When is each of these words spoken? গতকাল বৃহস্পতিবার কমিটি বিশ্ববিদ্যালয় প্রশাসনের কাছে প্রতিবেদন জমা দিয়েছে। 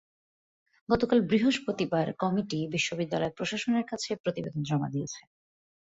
গতকাল 0.89 1.19
বৃহস্পতিবার 1.29 2.07
কমিটি 2.21 2.59
বিশ্ববিদ্যালয় 2.73 3.35
প্রশাসনের 3.37 3.85
কাছে 3.87 4.11
প্রতিবেদন 4.15 4.61
জমা 4.63 4.87
দিয়েছে। 4.89 5.21